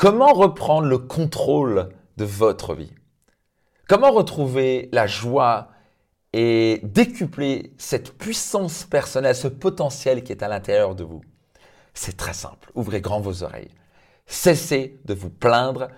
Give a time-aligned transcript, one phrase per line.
[0.00, 2.94] Comment reprendre le contrôle de votre vie?
[3.86, 5.68] Comment retrouver la joie
[6.32, 11.20] et décupler cette puissance personnelle, ce potentiel qui est à l'intérieur de vous?
[11.92, 12.70] C'est très simple.
[12.74, 13.68] Ouvrez grand vos oreilles.
[14.24, 15.88] Cessez de vous plaindre,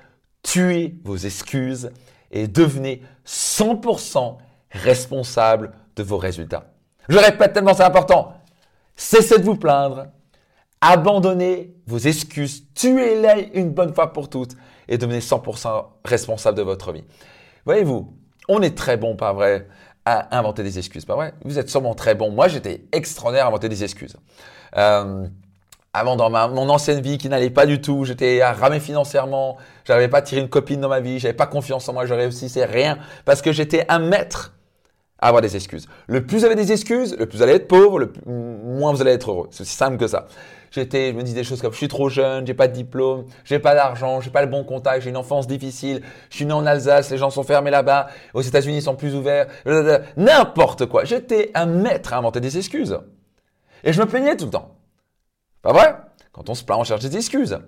[0.42, 1.92] tuez vos excuses
[2.32, 4.36] et devenez 100%
[4.72, 6.72] responsable de vos résultats.
[7.08, 8.32] Je répète tellement c'est important.
[8.96, 10.08] Cessez de vous plaindre,
[10.84, 14.56] Abandonnez vos excuses, tuez-les une bonne fois pour toutes
[14.88, 17.04] et devenez 100% responsable de votre vie.
[17.64, 18.12] Voyez-vous,
[18.48, 19.68] on est très bon, pas vrai,
[20.04, 21.34] à inventer des excuses, pas vrai?
[21.44, 22.32] Vous êtes sûrement très bon.
[22.32, 24.16] Moi, j'étais extraordinaire à inventer des excuses.
[24.76, 25.28] Euh,
[25.92, 29.58] avant, dans ma, mon ancienne vie qui n'allait pas du tout, j'étais à ramer financièrement,
[29.84, 32.14] j'arrivais pas à tirer une copine dans ma vie, j'avais pas confiance en moi, je
[32.14, 34.52] réussissais rien parce que j'étais un maître
[35.28, 35.86] avoir des excuses.
[36.08, 39.00] Le plus vous avez des excuses, le plus vous allez être pauvre, le moins vous
[39.00, 39.48] allez être heureux.
[39.50, 40.26] C'est aussi simple que ça.
[40.70, 43.26] J'étais, je me dis des choses comme je suis trop jeune, j'ai pas de diplôme,
[43.44, 46.52] j'ai pas d'argent, j'ai pas le bon contact, j'ai une enfance difficile, je suis né
[46.52, 49.48] en Alsace, les gens sont fermés là-bas, aux États-Unis ils sont plus ouverts,
[50.16, 51.04] n'importe quoi.
[51.04, 52.98] J'étais un maître à inventer des excuses.
[53.84, 54.76] Et je me plaignais tout le temps.
[55.60, 55.94] Pas vrai?
[56.32, 57.58] Quand on se plaint, on cherche des excuses.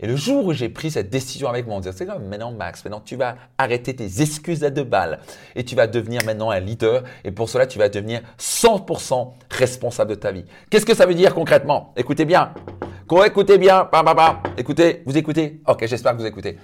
[0.00, 2.52] Et le jour où j'ai pris cette décision avec moi, on disait, c'est comme maintenant
[2.52, 5.20] Max, maintenant tu vas arrêter tes excuses à deux balles
[5.54, 10.10] et tu vas devenir maintenant un leader et pour cela tu vas devenir 100% responsable
[10.10, 10.44] de ta vie.
[10.70, 11.92] Qu'est-ce que ça veut dire concrètement?
[11.96, 12.52] Écoutez bien.
[13.24, 13.88] Écoutez bien.
[14.56, 15.60] Écoutez, vous écoutez?
[15.66, 16.58] Ok, j'espère que vous écoutez.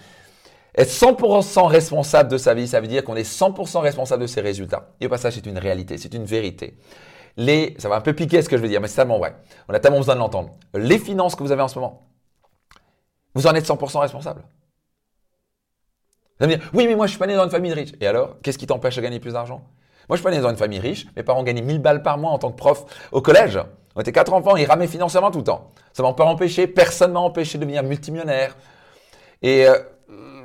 [0.76, 4.40] Être 100% responsable de sa vie, ça veut dire qu'on est 100% responsable de ses
[4.40, 4.90] résultats.
[5.00, 6.76] Et au passage, c'est une réalité, c'est une vérité.
[7.36, 9.34] Les, ça va un peu piquer ce que je veux dire, mais c'est tellement vrai.
[9.68, 10.50] On a tellement besoin de l'entendre.
[10.74, 12.06] Les finances que vous avez en ce moment,
[13.34, 14.42] vous en êtes 100% responsable.
[16.38, 17.92] Vous allez me dire, oui, mais moi, je suis pas né dans une famille riche.
[18.00, 19.62] Et alors, qu'est-ce qui t'empêche de gagner plus d'argent?
[20.08, 21.06] Moi, je suis pas né dans une famille riche.
[21.16, 23.60] Mes parents gagnaient 1000 balles par mois en tant que prof au collège.
[23.94, 25.72] On était quatre enfants, ils ramaient financièrement tout le temps.
[25.92, 28.56] Ça m'a pas empêché, personne m'a empêché de devenir multimillionnaire.
[29.42, 29.78] Et euh,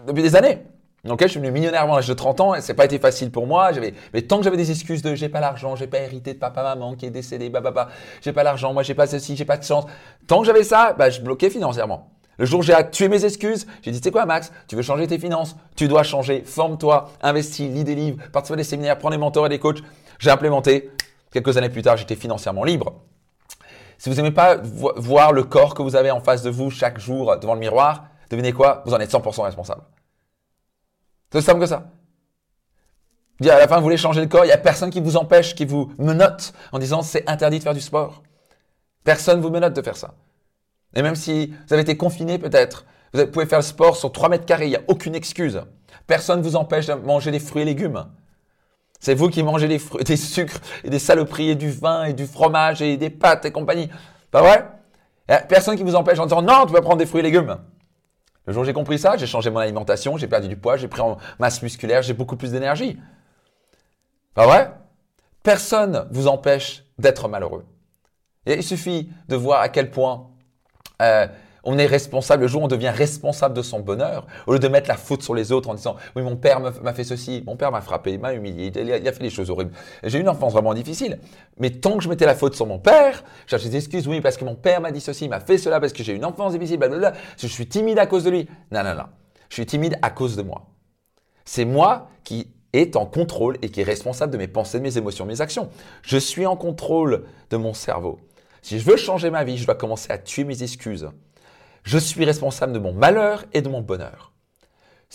[0.05, 0.59] depuis des années.
[1.05, 3.31] Donc, je suis devenu millionnaire avant l'âge de 30 ans et c'est pas été facile
[3.31, 3.71] pour moi.
[3.71, 6.39] J'avais, mais tant que j'avais des excuses de j'ai pas l'argent, j'ai pas hérité de
[6.39, 7.89] papa, maman qui est décédé, bah, bah, bah,
[8.21, 9.85] j'ai pas l'argent, moi j'ai pas ceci, j'ai pas de chance.
[10.27, 12.09] Tant que j'avais ça, bah, je bloquais financièrement.
[12.37, 14.81] Le jour où j'ai tué mes excuses, j'ai dit, tu sais quoi, Max, tu veux
[14.81, 18.97] changer tes finances, tu dois changer, forme-toi, investis, lis des livres, participe à des séminaires,
[18.97, 19.81] prends des mentors et des coachs.
[20.19, 20.91] J'ai implémenté.
[21.31, 22.93] Quelques années plus tard, j'étais financièrement libre.
[23.97, 26.99] Si vous n'aimez pas voir le corps que vous avez en face de vous chaque
[26.99, 28.83] jour devant le miroir, devinez quoi?
[28.85, 29.81] Vous en êtes 100% responsable.
[31.31, 31.91] C'est simple que ça.
[33.41, 35.55] À la fin, vous voulez changer le corps, il n'y a personne qui vous empêche,
[35.55, 38.23] qui vous menote en disant c'est interdit de faire du sport.
[39.03, 40.13] Personne vous menote de faire ça.
[40.95, 44.29] Et même si vous avez été confiné peut-être, vous pouvez faire le sport sur 3
[44.29, 45.61] mètres carrés, il n'y a aucune excuse.
[46.07, 48.05] Personne ne vous empêche de manger des fruits et légumes.
[48.99, 52.13] C'est vous qui mangez des, fruits, des sucres et des saloperies et du vin et
[52.13, 53.89] du fromage et des pâtes et compagnie.
[54.31, 54.67] Pas vrai?
[55.47, 57.57] Personne qui vous empêche en disant non, tu vas prendre des fruits et légumes.
[58.45, 60.87] Le jour où j'ai compris ça, j'ai changé mon alimentation, j'ai perdu du poids, j'ai
[60.87, 62.99] pris en masse musculaire, j'ai beaucoup plus d'énergie.
[64.35, 64.71] Pas vrai?
[65.41, 67.65] Personne vous empêche d'être malheureux.
[68.45, 70.29] Et il suffit de voir à quel point
[71.01, 71.27] euh,
[71.65, 74.67] on est responsable, le jour où on devient responsable de son bonheur, au lieu de
[74.67, 77.55] mettre la faute sur les autres en disant oui mon père m'a fait ceci, mon
[77.55, 79.71] père m'a frappé, m'a humilié, il a, fait des choses horribles.
[80.03, 81.19] J'ai eu une enfance vraiment difficile.
[81.57, 84.21] Mais tant que je mettais la faute sur mon père, je cherchais des excuses, oui
[84.21, 86.25] parce que mon père m'a dit ceci, m'a fait cela, parce que j'ai eu une
[86.25, 86.79] enfance difficile,
[87.37, 88.47] je suis timide à cause de lui.
[88.71, 89.05] Non, non, non.
[89.49, 90.67] Je suis timide à cause de moi.
[91.45, 94.97] C'est moi qui est en contrôle et qui est responsable de mes pensées, de mes
[94.97, 95.69] émotions, de mes actions.
[96.01, 98.19] Je suis en contrôle de mon cerveau.
[98.65, 101.07] Si je veux changer ma vie, je dois commencer à tuer mes excuses.
[101.83, 104.31] Je suis responsable de mon malheur et de mon bonheur.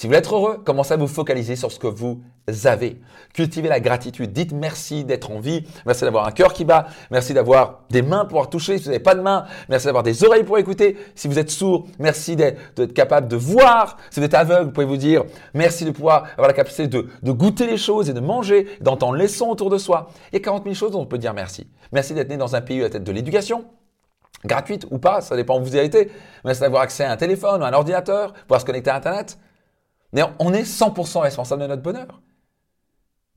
[0.01, 2.23] Si vous voulez être heureux, commencez à vous focaliser sur ce que vous
[2.65, 3.03] avez.
[3.35, 4.33] Cultivez la gratitude.
[4.33, 5.67] Dites merci d'être en vie.
[5.85, 6.87] Merci d'avoir un cœur qui bat.
[7.11, 9.45] Merci d'avoir des mains pour pouvoir toucher si vous n'avez pas de mains.
[9.69, 10.97] Merci d'avoir des oreilles pour écouter.
[11.15, 13.99] Si vous êtes sourd, merci d'être capable de voir.
[14.09, 17.33] Si vous êtes aveugle, vous pouvez vous dire merci de pouvoir avoir la capacité de,
[17.33, 20.09] goûter les choses et de manger, d'entendre les sons autour de soi.
[20.33, 21.67] Il y a 40 000 choses dont on peut dire merci.
[21.93, 23.67] Merci d'être né dans un pays à la tête de l'éducation
[24.47, 26.11] gratuite ou pas, ça dépend où vous y avez été.
[26.47, 29.37] Merci d'avoir accès à un téléphone ou à un ordinateur, pouvoir se connecter à Internet.
[30.13, 32.21] Mais on est 100% responsable de notre bonheur.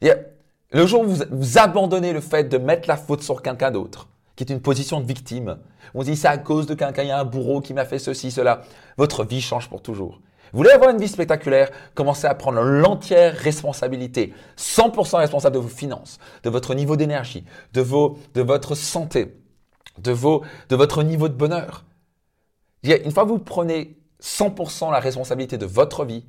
[0.01, 4.43] le jour où vous, abandonnez le fait de mettre la faute sur quelqu'un d'autre, qui
[4.43, 5.59] est une position de victime,
[5.93, 7.99] on dit c'est à cause de quelqu'un, il y a un bourreau qui m'a fait
[7.99, 8.61] ceci, cela,
[8.97, 10.19] votre vie change pour toujours.
[10.51, 15.67] Vous voulez avoir une vie spectaculaire Commencez à prendre l'entière responsabilité, 100% responsable de vos
[15.67, 17.43] finances, de votre niveau d'énergie,
[17.73, 19.35] de, vos, de votre santé,
[19.97, 21.85] de, vos, de votre niveau de bonheur.
[22.83, 26.23] Une fois que vous prenez 100% la responsabilité de votre vie,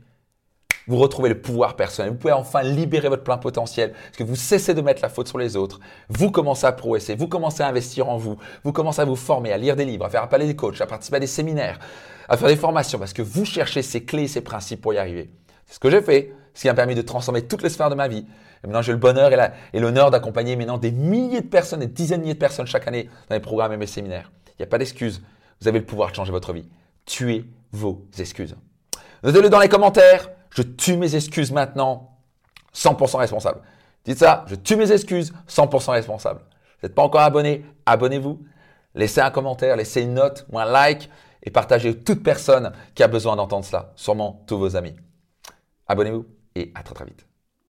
[0.86, 2.12] vous retrouvez le pouvoir personnel.
[2.12, 5.28] Vous pouvez enfin libérer votre plein potentiel parce que vous cessez de mettre la faute
[5.28, 5.80] sur les autres.
[6.08, 9.52] Vous commencez à progresser, vous commencez à investir en vous, vous commencez à vous former,
[9.52, 11.78] à lire des livres, à faire appel à des coachs, à participer à des séminaires,
[12.28, 15.30] à faire des formations parce que vous cherchez ces clés, ces principes pour y arriver.
[15.66, 17.94] C'est ce que j'ai fait, ce qui m'a permis de transformer toutes les sphères de
[17.94, 18.26] ma vie.
[18.62, 19.30] Et maintenant, j'ai le bonheur
[19.72, 22.88] et l'honneur d'accompagner maintenant des milliers de personnes, des dizaines de milliers de personnes chaque
[22.88, 24.32] année dans mes programmes et mes séminaires.
[24.48, 25.22] Il n'y a pas d'excuses.
[25.60, 26.66] Vous avez le pouvoir de changer votre vie.
[27.04, 28.56] Tuez vos excuses.
[29.22, 30.30] Notez-le dans les commentaires.
[30.54, 32.10] Je tue mes excuses maintenant.
[32.74, 33.60] 100% responsable.
[34.04, 36.40] Dites ça, je tue mes excuses, 100% responsable.
[36.40, 38.40] Vous n'êtes pas encore abonné, abonnez-vous.
[38.94, 41.08] Laissez un commentaire, laissez une note ou un like
[41.42, 43.92] et partagez toute personne qui a besoin d'entendre cela.
[43.96, 44.94] Sûrement tous vos amis.
[45.86, 47.26] Abonnez-vous et à très très vite.